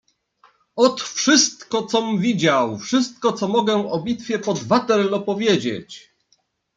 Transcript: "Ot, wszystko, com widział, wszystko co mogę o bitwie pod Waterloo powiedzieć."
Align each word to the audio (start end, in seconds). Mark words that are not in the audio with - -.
"Ot, 0.75 1.01
wszystko, 1.03 1.83
com 1.83 2.19
widział, 2.19 2.77
wszystko 2.77 3.33
co 3.33 3.47
mogę 3.47 3.89
o 3.91 3.99
bitwie 3.99 4.39
pod 4.39 4.63
Waterloo 4.63 5.19
powiedzieć." 5.25 6.11